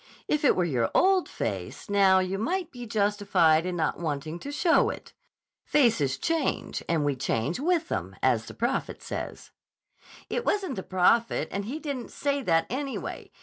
"If 0.27 0.43
it 0.43 0.55
were 0.55 0.63
your 0.65 0.89
old 0.95 1.29
face, 1.29 1.87
now, 1.87 2.17
you 2.17 2.39
might 2.39 2.71
be 2.71 2.87
justified 2.87 3.67
in 3.67 3.75
not 3.75 3.99
wanting 3.99 4.39
to 4.39 4.51
show 4.51 4.89
it. 4.89 5.13
Faces 5.63 6.17
change, 6.17 6.81
and 6.89 7.05
we 7.05 7.15
change 7.15 7.59
with 7.59 7.91
'em, 7.91 8.15
as 8.23 8.47
the 8.47 8.55
prophet 8.55 9.03
says." 9.03 9.51
"It 10.27 10.43
wasn't 10.43 10.75
the 10.75 10.81
prophet, 10.81 11.49
and 11.51 11.65
he 11.65 11.77
didn't 11.77 12.09
say 12.09 12.41
that, 12.41 12.65
anyway. 12.67 13.29